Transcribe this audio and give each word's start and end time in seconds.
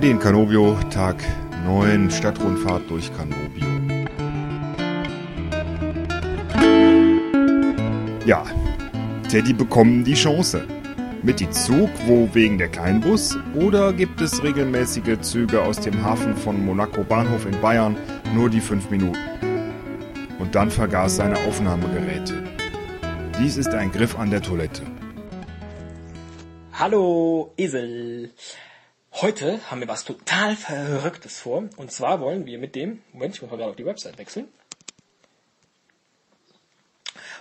Freddy 0.00 0.12
in 0.12 0.18
Canobio, 0.18 0.78
Tag 0.88 1.16
9, 1.66 2.10
Stadtrundfahrt 2.10 2.88
durch 2.88 3.10
Canobio. 3.14 3.66
Ja, 8.24 8.46
Teddy 9.28 9.52
bekommen 9.52 10.02
die 10.02 10.14
Chance. 10.14 10.66
Mit 11.22 11.38
die 11.38 11.50
Zug, 11.50 11.90
wo 12.06 12.26
wegen 12.32 12.56
der 12.56 12.68
Kleinbus? 12.68 13.36
Oder 13.54 13.92
gibt 13.92 14.22
es 14.22 14.42
regelmäßige 14.42 15.20
Züge 15.20 15.60
aus 15.60 15.78
dem 15.80 16.02
Hafen 16.02 16.34
von 16.34 16.64
Monaco 16.64 17.04
Bahnhof 17.04 17.44
in 17.44 17.60
Bayern 17.60 17.94
nur 18.34 18.48
die 18.48 18.62
5 18.62 18.88
Minuten? 18.88 19.18
Und 20.38 20.54
dann 20.54 20.70
vergaß 20.70 21.16
seine 21.16 21.36
Aufnahmegeräte. 21.46 22.42
Dies 23.38 23.58
ist 23.58 23.74
ein 23.74 23.92
Griff 23.92 24.18
an 24.18 24.30
der 24.30 24.40
Toilette. 24.40 24.80
Hallo 26.72 27.52
Esel. 27.58 28.30
Heute 29.12 29.60
haben 29.70 29.80
wir 29.80 29.88
was 29.88 30.04
total 30.04 30.56
Verrücktes 30.56 31.40
vor. 31.40 31.68
Und 31.76 31.92
zwar 31.92 32.20
wollen 32.20 32.46
wir 32.46 32.58
mit 32.58 32.74
dem, 32.74 33.02
Moment, 33.12 33.34
ich 33.34 33.42
muss 33.42 33.50
mal 33.50 33.56
gerade 33.56 33.70
auf 33.70 33.76
die 33.76 33.86
Website 33.86 34.18
wechseln. 34.18 34.48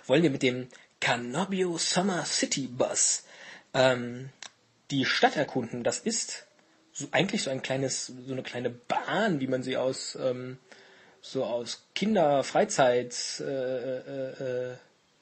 Wollen 0.08 0.23
wir 0.23 0.32
mit 0.32 0.42
dem 0.42 0.68
Canobio 1.00 1.78
Summer 1.78 2.26
City 2.26 2.68
Bus 2.68 3.23
ähm, 3.73 4.30
die 4.92 5.05
Stadt 5.05 5.38
erkunden. 5.38 5.84
Das 5.84 6.00
ist 6.00 6.48
so, 6.92 7.08
eigentlich 7.12 7.44
so 7.44 7.52
ein 7.52 7.62
kleines, 7.62 8.08
so 8.08 8.34
eine 8.34 8.44
kleine 8.44 8.72
Bahn, 8.72 9.40
wie 9.40 9.48
man 9.48 9.64
sie 9.64 9.78
aus 9.78 10.17
ähm, 10.20 10.58
so 11.22 11.44
aus 11.44 11.86
Kinder-Freizeit 11.95 13.42
äh, 13.42 13.98
äh, 13.98 14.72
äh, 14.72 14.78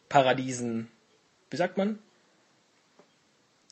Paradiesen, 0.10 0.90
wie 1.50 1.58
sagt 1.58 1.78
man? 1.78 2.00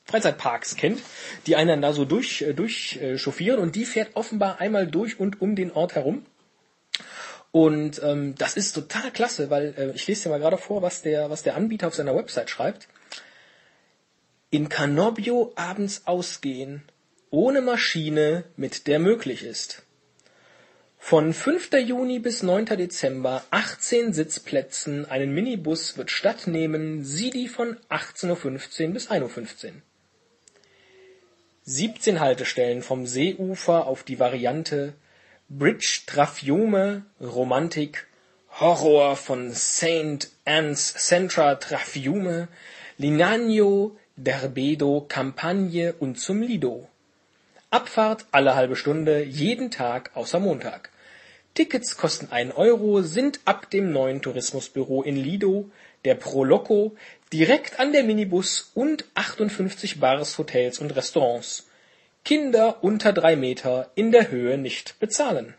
Freizeitparks 0.05 0.75
kennt, 0.75 1.01
die 1.47 1.55
einen 1.55 1.69
dann 1.69 1.81
da 1.81 1.93
so 1.93 2.05
durch, 2.05 2.41
äh, 2.43 2.53
durch 2.53 2.97
äh, 3.01 3.17
chauffieren 3.17 3.59
und 3.59 3.75
die 3.75 3.85
fährt 3.85 4.15
offenbar 4.15 4.61
einmal 4.61 4.87
durch 4.87 5.19
und 5.19 5.41
um 5.41 5.55
den 5.55 5.71
Ort 5.71 5.95
herum. 5.95 6.25
Und 7.51 8.01
ähm, 8.03 8.35
das 8.37 8.55
ist 8.55 8.73
total 8.73 9.11
klasse, 9.11 9.49
weil 9.49 9.73
äh, 9.77 9.91
ich 9.95 10.05
lese 10.07 10.23
dir 10.23 10.29
mal 10.29 10.39
gerade 10.39 10.57
vor, 10.57 10.81
was 10.81 11.01
der, 11.01 11.29
was 11.29 11.41
der 11.41 11.55
Anbieter 11.55 11.87
auf 11.87 11.95
seiner 11.95 12.15
Website 12.15 12.49
schreibt. 12.49 12.87
In 14.51 14.69
Canobio 14.69 15.53
abends 15.55 16.03
ausgehen, 16.05 16.83
ohne 17.31 17.61
Maschine, 17.61 18.43
mit 18.57 18.87
der 18.87 18.99
möglich 18.99 19.43
ist. 19.43 19.83
Von 20.99 21.33
5. 21.33 21.71
Juni 21.85 22.19
bis 22.19 22.43
9. 22.43 22.65
Dezember 22.65 23.43
18 23.51 24.11
Sitzplätzen, 24.11 25.05
einen 25.05 25.33
Minibus 25.33 25.97
wird 25.97 26.11
stattnehmen, 26.11 27.03
Sidi 27.03 27.47
von 27.47 27.77
18.15 27.89 28.87
Uhr 28.87 28.93
bis 28.93 29.09
1.15 29.09 29.65
Uhr. 29.65 29.71
17 31.67 32.19
Haltestellen 32.19 32.83
vom 32.83 33.07
Seeufer 33.07 33.87
auf 33.87 34.03
die 34.03 34.19
Variante 34.19 34.93
Bridge 35.49 36.01
Trafiume 36.05 37.05
Romantik 37.19 38.05
Horror 38.59 39.15
von 39.15 39.51
St. 39.51 40.29
Anne's 40.45 40.93
Centra 40.93 41.55
Trafiume 41.55 42.49
Linagno 42.99 43.97
Derbedo 44.15 45.07
Campagne 45.09 45.93
und 45.93 46.19
zum 46.19 46.43
Lido. 46.43 46.87
Abfahrt 47.71 48.27
alle 48.31 48.53
halbe 48.53 48.75
Stunde, 48.75 49.23
jeden 49.23 49.71
Tag 49.71 50.11
außer 50.13 50.39
Montag. 50.39 50.91
Tickets 51.55 51.95
kosten 51.95 52.31
1 52.31 52.55
Euro, 52.57 53.01
sind 53.01 53.39
ab 53.45 53.69
dem 53.69 53.91
neuen 53.91 54.21
Tourismusbüro 54.21 55.01
in 55.03 55.15
Lido, 55.15 55.71
der 56.03 56.15
Pro 56.15 56.43
Loco, 56.43 56.95
direkt 57.31 57.79
an 57.79 57.93
der 57.93 58.03
Minibus 58.03 58.71
und 58.73 59.05
58 59.15 59.99
Bars, 60.01 60.37
Hotels 60.37 60.79
und 60.79 60.95
Restaurants. 60.95 61.67
Kinder 62.25 62.83
unter 62.83 63.13
drei 63.13 63.37
Meter 63.37 63.89
in 63.95 64.11
der 64.11 64.29
Höhe 64.31 64.57
nicht 64.57 64.99
bezahlen. 64.99 65.53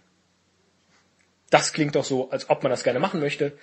Das 1.49 1.73
klingt 1.73 1.95
doch 1.95 2.05
so, 2.05 2.31
als 2.31 2.51
ob 2.51 2.63
man 2.63 2.71
das 2.71 2.84
gerne 2.84 2.99
machen 2.99 3.21
möchte. 3.21 3.57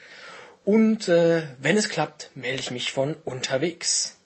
Und 0.66 1.10
äh, 1.10 1.44
wenn 1.60 1.78
es 1.78 1.90
klappt, 1.90 2.32
melde 2.34 2.62
ich 2.62 2.72
mich 2.72 2.92
von 2.92 3.16
unterwegs. 3.26 4.18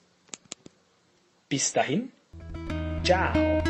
Bis 1.48 1.72
dahin. 1.72 2.12
Ciao. 3.04 3.67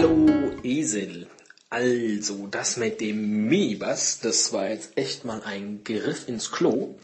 Hallo 0.00 0.50
Esel. 0.62 1.26
Also, 1.68 2.46
das 2.46 2.78
mit 2.78 3.02
dem 3.02 3.48
Minibus, 3.48 4.20
das 4.20 4.50
war 4.50 4.70
jetzt 4.70 4.96
echt 4.96 5.26
mal 5.26 5.42
ein 5.42 5.84
Griff 5.84 6.26
ins 6.26 6.50
Klo. 6.50 6.94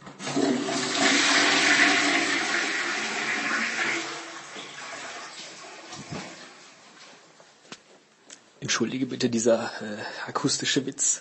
Entschuldige 8.61 9.05
bitte, 9.05 9.29
dieser 9.29 9.65
äh, 9.83 10.29
akustische 10.31 10.87
Witz 10.87 11.21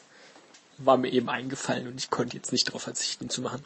war 0.78 0.96
mir 0.96 1.12
eben 1.12 1.28
eingefallen 1.28 1.88
und 1.88 2.00
ich 2.00 2.10
konnte 2.10 2.38
jetzt 2.38 2.54
nicht 2.54 2.70
darauf 2.70 2.84
verzichten, 2.84 3.30
zu 3.30 3.42
machen. 3.42 3.66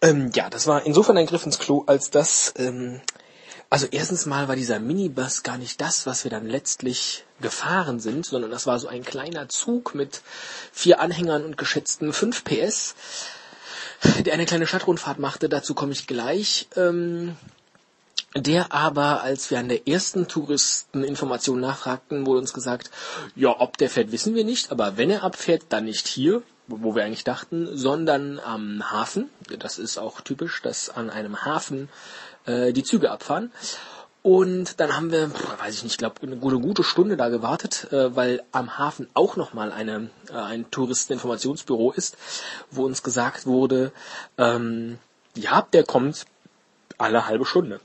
Ähm, 0.00 0.30
ja, 0.34 0.48
das 0.48 0.66
war 0.66 0.86
insofern 0.86 1.18
ein 1.18 1.26
Griff 1.26 1.44
ins 1.44 1.58
Klo, 1.58 1.84
als 1.86 2.08
das 2.08 2.54
ähm, 2.56 3.02
also 3.74 3.88
erstens 3.90 4.24
mal 4.24 4.46
war 4.46 4.54
dieser 4.54 4.78
Minibus 4.78 5.42
gar 5.42 5.58
nicht 5.58 5.80
das, 5.80 6.06
was 6.06 6.22
wir 6.22 6.30
dann 6.30 6.46
letztlich 6.46 7.24
gefahren 7.40 7.98
sind, 7.98 8.24
sondern 8.24 8.52
das 8.52 8.68
war 8.68 8.78
so 8.78 8.86
ein 8.86 9.02
kleiner 9.02 9.48
Zug 9.48 9.96
mit 9.96 10.22
vier 10.70 11.00
Anhängern 11.00 11.44
und 11.44 11.58
geschätzten 11.58 12.12
5 12.12 12.44
PS, 12.44 12.94
der 14.20 14.32
eine 14.32 14.46
kleine 14.46 14.68
Stadtrundfahrt 14.68 15.18
machte, 15.18 15.48
dazu 15.48 15.74
komme 15.74 15.90
ich 15.90 16.06
gleich. 16.06 16.68
Ähm, 16.76 17.36
der 18.36 18.72
aber, 18.72 19.22
als 19.22 19.50
wir 19.50 19.58
an 19.58 19.68
der 19.68 19.88
ersten 19.88 20.28
Touristeninformation 20.28 21.58
nachfragten, 21.58 22.26
wurde 22.26 22.38
uns 22.38 22.52
gesagt, 22.52 22.92
ja, 23.34 23.60
ob 23.60 23.76
der 23.76 23.90
fährt, 23.90 24.12
wissen 24.12 24.36
wir 24.36 24.44
nicht, 24.44 24.70
aber 24.70 24.98
wenn 24.98 25.10
er 25.10 25.24
abfährt, 25.24 25.64
dann 25.70 25.86
nicht 25.86 26.06
hier, 26.06 26.44
wo 26.68 26.94
wir 26.94 27.04
eigentlich 27.04 27.24
dachten, 27.24 27.76
sondern 27.76 28.38
am 28.38 28.88
Hafen. 28.92 29.30
Das 29.58 29.80
ist 29.80 29.98
auch 29.98 30.20
typisch, 30.20 30.62
dass 30.62 30.90
an 30.90 31.10
einem 31.10 31.44
Hafen 31.44 31.88
äh, 32.46 32.72
die 32.72 32.84
Züge 32.84 33.10
abfahren. 33.10 33.52
Und 34.22 34.80
dann 34.80 34.96
haben 34.96 35.12
wir, 35.12 35.30
weiß 35.58 35.74
ich 35.74 35.82
nicht, 35.82 35.92
ich 35.92 35.98
glaube, 35.98 36.22
eine 36.22 36.36
gute, 36.36 36.58
gute 36.58 36.82
Stunde 36.82 37.18
da 37.18 37.28
gewartet, 37.28 37.92
äh, 37.92 38.16
weil 38.16 38.42
am 38.52 38.78
Hafen 38.78 39.06
auch 39.12 39.36
nochmal 39.36 39.70
eine, 39.70 40.08
äh, 40.30 40.36
ein 40.36 40.70
Touristeninformationsbüro 40.70 41.92
ist, 41.92 42.16
wo 42.70 42.86
uns 42.86 43.02
gesagt 43.02 43.44
wurde, 43.44 43.92
ähm, 44.38 44.98
ja, 45.36 45.66
der 45.74 45.84
kommt 45.84 46.24
alle 46.96 47.26
halbe 47.26 47.44
Stunde. 47.44 47.80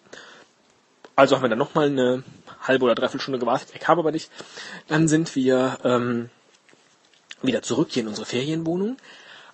Also 1.18 1.36
haben 1.36 1.42
wir 1.42 1.50
dann 1.50 1.60
nochmal 1.60 1.88
eine 1.88 2.24
halbe 2.62 2.86
oder 2.86 2.96
dreiviertel 2.96 3.20
Stunde 3.20 3.40
gewartet, 3.40 3.72
er 3.74 3.80
kam 3.80 4.00
aber 4.00 4.14
nicht. 4.14 4.32
Dann 4.88 5.10
sind 5.10 5.36
wir 5.36 5.78
ähm, 5.84 6.30
wieder 7.42 7.62
zurück 7.62 7.90
hier 7.92 8.04
in 8.04 8.08
unsere 8.08 8.26
Ferienwohnung. 8.26 8.96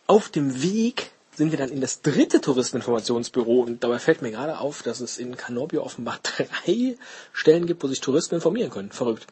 Auf 0.05 0.29
dem 0.29 0.61
Weg 0.61 1.09
sind 1.35 1.51
wir 1.51 1.57
dann 1.57 1.69
in 1.69 1.81
das 1.81 2.01
dritte 2.01 2.41
Touristeninformationsbüro 2.41 3.61
und 3.61 3.83
dabei 3.83 3.99
fällt 3.99 4.21
mir 4.21 4.31
gerade 4.31 4.59
auf, 4.59 4.83
dass 4.83 5.01
es 5.01 5.17
in 5.17 5.37
Canobio 5.37 5.83
offenbar 5.83 6.19
drei 6.23 6.95
Stellen 7.33 7.67
gibt, 7.67 7.83
wo 7.83 7.87
sich 7.87 8.01
Touristen 8.01 8.35
informieren 8.35 8.69
können. 8.69 8.91
Verrückt. 8.91 9.27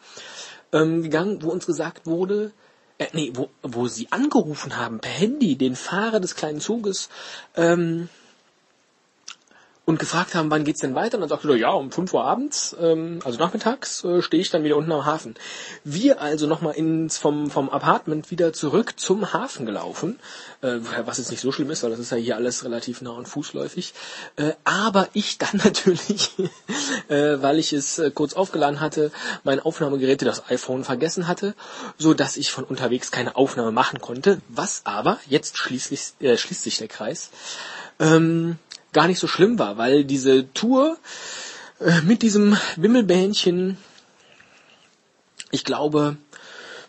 Ähm, 0.71 1.03
gegangen, 1.03 1.41
wo 1.41 1.49
uns 1.49 1.65
gesagt 1.65 2.05
wurde, 2.05 2.51
äh, 2.97 3.07
nee, 3.13 3.31
wo, 3.35 3.49
wo 3.61 3.87
sie 3.87 4.07
angerufen 4.11 4.77
haben 4.77 4.99
per 4.99 5.11
Handy 5.11 5.55
den 5.55 5.75
Fahrer 5.75 6.19
des 6.19 6.35
kleinen 6.35 6.61
Zuges, 6.61 7.09
ähm, 7.55 8.09
und 9.85 9.99
gefragt 9.99 10.33
haben, 10.33 10.49
wann 10.49 10.63
geht's 10.63 10.79
denn 10.79 10.95
weiter? 10.95 11.17
Und 11.17 11.21
dann 11.21 11.29
sagte 11.29 11.49
er, 11.49 11.57
ja, 11.57 11.71
um 11.71 11.91
5 11.91 12.13
Uhr 12.13 12.23
abends, 12.23 12.75
ähm, 12.79 13.19
also 13.25 13.37
nachmittags, 13.37 14.03
äh, 14.05 14.21
stehe 14.21 14.39
ich 14.39 14.49
dann 14.49 14.63
wieder 14.63 14.77
unten 14.77 14.91
am 14.93 15.05
Hafen. 15.05 15.35
Wir 15.83 16.21
also 16.21 16.47
nochmal 16.47 16.75
ins 16.75 17.17
vom, 17.17 17.51
vom 17.51 17.69
Apartment 17.69 18.31
wieder 18.31 18.53
zurück 18.53 18.97
zum 18.97 19.33
Hafen 19.33 19.65
gelaufen, 19.65 20.19
äh, 20.61 20.77
was 21.03 21.17
jetzt 21.17 21.31
nicht 21.31 21.41
so 21.41 21.51
schlimm 21.51 21.69
ist, 21.69 21.83
weil 21.83 21.89
das 21.89 21.99
ist 21.99 22.11
ja 22.11 22.17
hier 22.17 22.37
alles 22.37 22.63
relativ 22.63 23.01
nah 23.01 23.11
und 23.11 23.27
fußläufig. 23.27 23.93
Äh, 24.37 24.53
aber 24.63 25.09
ich 25.11 25.37
dann 25.37 25.57
natürlich, 25.63 26.31
äh, 27.09 27.41
weil 27.41 27.59
ich 27.59 27.73
es 27.73 27.99
äh, 27.99 28.09
kurz 28.11 28.35
aufgeladen 28.35 28.79
hatte, 28.79 29.11
mein 29.43 29.59
Aufnahmegerät, 29.59 30.21
das 30.23 30.49
iPhone 30.49 30.85
vergessen 30.85 31.27
hatte, 31.27 31.53
so 31.97 32.13
dass 32.13 32.37
ich 32.37 32.51
von 32.51 32.63
unterwegs 32.63 33.11
keine 33.11 33.35
Aufnahme 33.35 33.71
machen 33.71 33.99
konnte. 33.99 34.39
Was 34.47 34.85
aber, 34.85 35.19
jetzt 35.27 35.57
schließlich, 35.57 36.13
äh, 36.21 36.37
schließt 36.37 36.63
sich 36.63 36.77
der 36.77 36.87
Kreis, 36.87 37.29
ähm, 37.99 38.57
gar 38.93 39.07
nicht 39.07 39.19
so 39.19 39.27
schlimm 39.27 39.59
war, 39.59 39.77
weil 39.77 40.05
diese 40.05 40.51
Tour 40.53 40.97
äh, 41.79 42.01
mit 42.01 42.21
diesem 42.21 42.57
Wimmelbähnchen, 42.77 43.77
ich 45.51 45.63
glaube, 45.63 46.17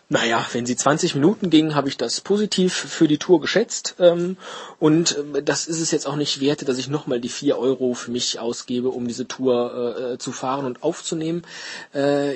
naja, 0.07 0.45
wenn 0.53 0.67
sie 0.67 0.75
20 0.75 1.15
Minuten 1.15 1.49
ging, 1.49 1.73
habe 1.73 1.89
ich 1.89 1.97
das 1.97 2.21
positiv 2.21 2.73
für 2.73 3.07
die 3.07 3.17
Tour 3.17 3.41
geschätzt. 3.41 3.95
Ähm, 3.99 4.37
und 4.79 5.17
äh, 5.35 5.41
das 5.41 5.67
ist 5.67 5.81
es 5.81 5.91
jetzt 5.91 6.05
auch 6.05 6.15
nicht 6.15 6.39
wert, 6.39 6.67
dass 6.67 6.77
ich 6.77 6.87
nochmal 6.87 7.19
die 7.19 7.29
4 7.29 7.57
Euro 7.57 7.95
für 7.95 8.11
mich 8.11 8.39
ausgebe, 8.39 8.89
um 8.89 9.07
diese 9.07 9.27
Tour 9.27 10.13
äh, 10.13 10.17
zu 10.19 10.31
fahren 10.31 10.65
und 10.65 10.83
aufzunehmen. 10.83 11.43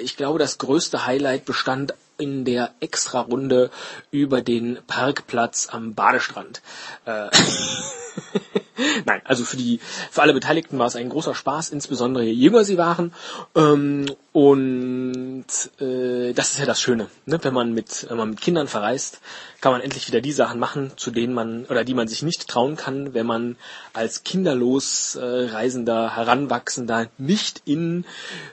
Ich 0.03 0.17
glaube, 0.17 0.39
das 0.39 0.57
größte 0.57 1.05
Highlight 1.05 1.45
bestand 1.45 1.93
in 2.17 2.45
der 2.45 2.73
Extra-Runde 2.79 3.69
über 4.11 4.41
den 4.41 4.79
Parkplatz 4.87 5.67
am 5.69 5.93
Badestrand. 5.95 6.61
Nein, 9.05 9.21
also 9.25 9.43
für 9.43 9.57
die 9.57 9.79
für 10.11 10.21
alle 10.21 10.33
Beteiligten 10.33 10.79
war 10.79 10.87
es 10.87 10.95
ein 10.95 11.09
großer 11.09 11.35
Spaß, 11.35 11.69
insbesondere 11.69 12.23
je 12.23 12.31
jünger 12.31 12.63
sie 12.63 12.77
waren. 12.77 13.13
Ähm, 13.55 14.05
und 14.31 15.45
äh, 15.79 16.33
das 16.33 16.51
ist 16.51 16.59
ja 16.59 16.65
das 16.65 16.79
Schöne, 16.79 17.07
ne? 17.25 17.39
wenn 17.41 17.53
man 17.53 17.73
mit 17.73 18.05
wenn 18.09 18.17
man 18.17 18.29
mit 18.31 18.41
Kindern 18.41 18.67
verreist, 18.67 19.19
kann 19.59 19.71
man 19.71 19.81
endlich 19.81 20.07
wieder 20.07 20.21
die 20.21 20.31
Sachen 20.31 20.59
machen, 20.59 20.91
zu 20.95 21.11
denen 21.11 21.33
man 21.33 21.65
oder 21.65 21.83
die 21.83 21.93
man 21.93 22.07
sich 22.07 22.23
nicht 22.23 22.47
trauen 22.47 22.75
kann, 22.75 23.13
wenn 23.13 23.25
man 23.25 23.57
als 23.93 24.23
kinderlos 24.23 25.15
äh, 25.15 25.49
reisender 25.49 26.15
Heranwachsender 26.15 27.07
nicht 27.17 27.63
in 27.65 28.05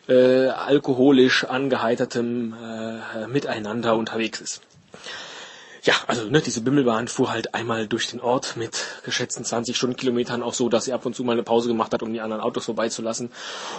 äh, 0.08 0.49
alkoholisch 0.49 1.44
angeheitertem 1.44 2.55
äh, 2.55 3.26
Miteinander 3.28 3.96
unterwegs 3.96 4.40
ist. 4.40 4.62
Ja, 5.87 5.94
also 6.09 6.25
ne, 6.25 6.41
diese 6.41 6.62
Bimmelbahn 6.62 7.06
fuhr 7.06 7.31
halt 7.31 7.55
einmal 7.55 7.87
durch 7.87 8.09
den 8.09 8.21
Ort 8.21 8.56
mit 8.56 8.85
geschätzten 9.05 9.44
20 9.44 9.77
Stundenkilometern 9.77 10.43
auch 10.43 10.53
so, 10.53 10.69
dass 10.69 10.87
sie 10.87 10.93
ab 10.93 11.06
und 11.06 11.15
zu 11.15 11.23
mal 11.23 11.35
eine 11.35 11.44
Pause 11.44 11.69
gemacht 11.69 11.93
hat, 11.94 12.03
um 12.03 12.12
die 12.12 12.21
anderen 12.21 12.43
Autos 12.43 12.65
vorbeizulassen. 12.65 13.31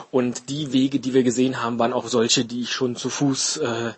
Und 0.09 0.47
die 0.47 0.71
Wege, 0.71 1.01
die 1.01 1.13
wir 1.13 1.23
gesehen 1.23 1.61
haben, 1.61 1.79
waren 1.79 1.91
auch 1.91 2.07
solche, 2.07 2.45
die 2.45 2.61
ich 2.61 2.71
schon 2.71 2.95
zu 2.95 3.09
Fuß 3.09 3.57
äh, 3.57 3.91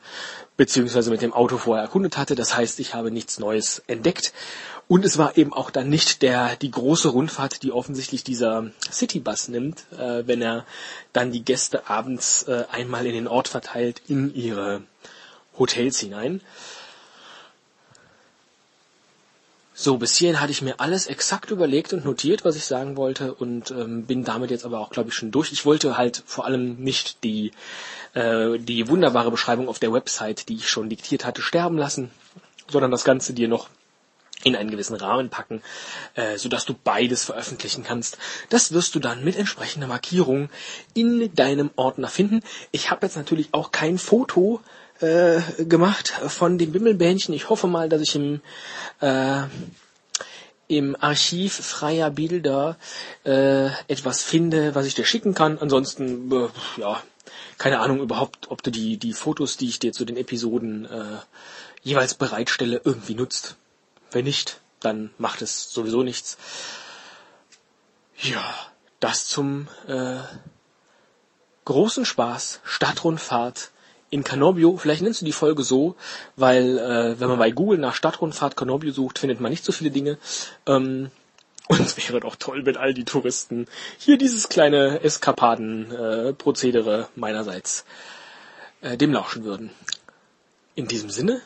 beziehungsweise 0.58 1.12
mit 1.12 1.22
dem 1.22 1.34
Auto 1.34 1.60
vorher 1.60 1.84
erkundet 1.84 2.18
hatte. 2.18 2.34
Das 2.34 2.58
heißt, 2.58 2.80
ich 2.80 2.96
habe 2.96 3.12
nichts 3.12 3.38
Neues 3.38 3.84
entdeckt. 3.86 4.34
Und 4.88 5.06
es 5.06 5.20
war 5.20 5.38
eben 5.38 5.54
auch 5.54 5.70
dann 5.70 5.88
nicht 5.88 6.24
der 6.24 6.56
die 6.56 6.72
große 6.72 7.10
Rundfahrt, 7.10 7.62
die 7.62 7.72
offensichtlich 7.72 8.24
dieser 8.24 8.72
Citybus 8.92 9.50
nimmt, 9.50 9.84
äh, 9.92 10.24
wenn 10.26 10.42
er 10.42 10.66
dann 11.14 11.32
die 11.32 11.46
Gäste 11.46 11.88
abends 11.88 12.42
äh, 12.48 12.64
einmal 12.72 13.06
in 13.06 13.14
den 13.14 13.28
Ort 13.28 13.50
verteilt 13.50 14.02
in 14.08 14.34
ihre 14.34 14.82
Hotels 15.60 16.00
hinein. 16.00 16.42
So, 19.82 19.98
bis 19.98 20.18
hierhin 20.18 20.42
hatte 20.42 20.52
ich 20.52 20.62
mir 20.62 20.82
alles 20.82 21.08
exakt 21.08 21.52
überlegt 21.52 21.94
und 21.94 22.04
notiert, 22.04 22.44
was 22.44 22.58
ich 22.58 22.66
sagen 22.66 22.98
wollte 22.98 23.34
und 23.34 23.72
ähm, 23.72 24.06
bin 24.06 24.26
damit 24.26 24.52
jetzt 24.52 24.66
aber 24.66 24.82
auch, 24.82 24.90
glaube 24.90 25.08
ich, 25.08 25.16
schon 25.16 25.32
durch. 25.32 25.54
Ich 25.54 25.66
wollte 25.66 25.98
halt 25.98 26.22
vor 26.26 26.44
allem 26.44 26.76
nicht 26.76 27.24
die, 27.24 27.54
äh, 28.14 28.60
die 28.60 28.90
wunderbare 28.90 29.32
Beschreibung 29.32 29.70
auf 29.70 29.80
der 29.80 29.94
Website, 29.94 30.50
die 30.50 30.56
ich 30.56 30.70
schon 30.70 30.90
diktiert 30.90 31.24
hatte, 31.24 31.42
sterben 31.42 31.78
lassen, 31.78 32.12
sondern 32.68 32.92
das 32.92 33.06
Ganze 33.06 33.32
dir 33.32 33.48
noch 33.48 33.70
in 34.44 34.58
einen 34.58 34.70
gewissen 34.70 34.98
Rahmen 34.98 35.30
packen, 35.30 35.62
äh, 36.16 36.38
sodass 36.38 36.66
du 36.66 36.74
beides 36.74 37.24
veröffentlichen 37.24 37.86
kannst. 37.86 38.18
Das 38.50 38.74
wirst 38.74 38.96
du 38.96 39.00
dann 39.00 39.24
mit 39.24 39.38
entsprechender 39.38 39.88
Markierung 39.88 40.50
in 40.94 41.34
deinem 41.36 41.72
Ordner 41.78 42.10
finden. 42.10 42.42
Ich 42.72 42.92
habe 42.92 43.06
jetzt 43.06 43.16
natürlich 43.16 43.54
auch 43.54 43.72
kein 43.72 43.98
Foto 43.98 44.60
äh, 45.02 45.42
gemacht 45.66 46.10
von 46.28 46.58
dem 46.58 46.72
Bimmelbähnchen. 46.72 47.34
Ich 47.34 47.50
hoffe 47.50 47.68
mal, 47.68 47.90
dass 47.90 48.02
ich 48.02 48.16
im, 48.16 48.42
äh, 49.02 49.44
im 50.68 50.96
Archiv 51.00 51.54
freier 51.54 52.12
Bilder 52.12 52.78
äh, 53.26 53.68
etwas 53.88 54.24
finde, 54.24 54.76
was 54.76 54.86
ich 54.86 54.96
dir 54.96 55.06
schicken 55.06 55.34
kann. 55.34 55.58
Ansonsten, 55.58 56.32
äh, 56.32 56.50
ja, 56.80 57.02
keine 57.58 57.80
Ahnung 57.80 58.00
überhaupt, 58.00 58.50
ob 58.52 58.64
du 58.64 58.72
die, 58.72 58.98
die 58.98 59.14
Fotos, 59.14 59.58
die 59.58 59.68
ich 59.68 59.80
dir 59.80 59.94
zu 59.94 60.06
den 60.06 60.18
Episoden 60.18 60.86
äh, 60.86 61.18
jeweils 61.84 62.14
bereitstelle, 62.14 62.82
irgendwie 62.84 63.16
nutzt. 63.16 63.56
Wenn 64.12 64.26
nicht, 64.26 64.60
dann 64.80 65.12
macht 65.18 65.42
es 65.42 65.72
sowieso 65.72 66.04
nichts. 66.04 66.38
Ja, 68.18 68.54
das 69.00 69.28
zum 69.28 69.68
äh, 69.88 70.18
großen 71.66 72.06
Spaß, 72.06 72.60
Stadtrundfahrt 72.64 73.72
in 74.10 74.24
Canobio, 74.24 74.78
vielleicht 74.78 75.02
nennst 75.02 75.22
du 75.22 75.26
die 75.26 75.32
Folge 75.32 75.64
so, 75.64 75.96
weil 76.36 76.78
äh, 76.78 77.20
wenn 77.20 77.28
man 77.28 77.40
bei 77.40 77.52
Google 77.52 77.78
nach 77.78 77.94
Stadtrundfahrt 77.94 78.58
Canobio 78.58 78.92
sucht, 78.92 79.20
findet 79.20 79.40
man 79.40 79.52
nicht 79.52 79.64
so 79.64 79.72
viele 79.72 79.92
Dinge. 79.92 80.18
Ähm, 80.66 81.12
und 81.68 81.80
es 81.82 81.96
wäre 81.98 82.20
doch 82.20 82.36
toll, 82.36 82.66
wenn 82.66 82.78
all 82.78 82.96
die 82.96 83.06
Touristen 83.06 83.68
hier 84.00 84.18
dieses 84.18 84.50
kleine 84.50 85.02
Eskapaden-Prozedere 85.04 87.02
äh, 87.02 87.06
meinerseits 87.20 87.86
äh, 88.82 88.98
dem 88.98 89.14
lauschen 89.14 89.44
würden. 89.44 89.70
In 90.74 90.88
diesem 90.88 91.12
Sinne, 91.12 91.42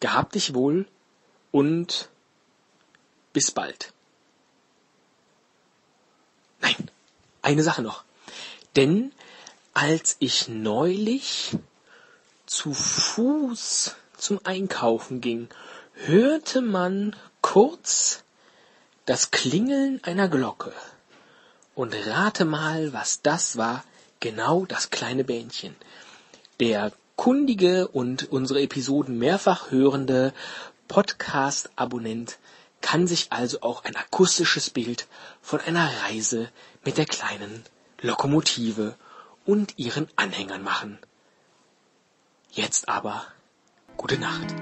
gehabt 0.00 0.34
dich 0.34 0.52
wohl 0.54 0.86
und 1.52 2.10
bis 3.32 3.50
bald. 3.50 3.94
Nein, 6.60 6.90
eine 7.40 7.62
Sache 7.62 7.80
noch. 7.80 8.04
Denn 8.76 9.12
als 9.72 10.16
ich 10.18 10.48
neulich 10.48 11.56
zu 12.46 12.72
Fuß 12.72 13.96
zum 14.16 14.40
Einkaufen 14.44 15.20
ging, 15.20 15.48
hörte 15.94 16.62
man 16.62 17.14
kurz 17.42 18.22
das 19.04 19.30
Klingeln 19.30 20.00
einer 20.04 20.28
Glocke. 20.28 20.72
Und 21.74 21.94
rate 22.06 22.44
mal, 22.44 22.92
was 22.92 23.20
das 23.22 23.56
war. 23.56 23.84
Genau 24.20 24.64
das 24.64 24.90
kleine 24.90 25.24
Bähnchen. 25.24 25.76
Der 26.58 26.92
kundige 27.16 27.88
und 27.88 28.30
unsere 28.30 28.62
Episoden 28.62 29.18
mehrfach 29.18 29.70
hörende 29.70 30.32
Podcast-Abonnent 30.88 32.38
kann 32.80 33.06
sich 33.06 33.32
also 33.32 33.60
auch 33.62 33.84
ein 33.84 33.96
akustisches 33.96 34.70
Bild 34.70 35.06
von 35.42 35.60
einer 35.60 35.90
Reise 36.04 36.48
mit 36.84 36.98
der 36.98 37.06
kleinen 37.06 37.64
Lokomotive 38.00 38.96
und 39.44 39.78
ihren 39.78 40.08
Anhängern 40.16 40.62
machen. 40.62 40.98
Jetzt 42.50 42.88
aber 42.88 43.26
gute 43.96 44.18
Nacht. 44.18 44.54